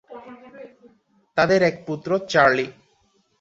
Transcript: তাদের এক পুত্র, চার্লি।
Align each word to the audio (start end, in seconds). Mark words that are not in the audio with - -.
তাদের 1.37 1.59
এক 1.63 1.75
পুত্র, 1.87 2.09
চার্লি। 2.29 2.67